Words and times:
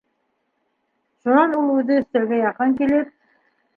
Шунан 1.21 1.53
ул 1.59 1.69
үҙе 1.75 1.99
өҫтәлгә 2.05 2.41
яҡын 2.43 2.75
килеп: 2.81 3.13